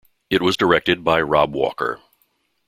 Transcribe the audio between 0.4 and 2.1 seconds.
was directed by Rob Walker.